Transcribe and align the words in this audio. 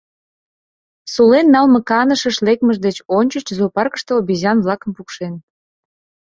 Сулен 1.13 1.47
налме 1.55 1.79
канышыш 1.89 2.37
лекмыж 2.45 2.77
деч 2.85 2.97
ончыч 3.17 3.45
зоопаркыште 3.57 4.11
обезьян-влакым 4.19 4.91
пукшен. 4.95 5.33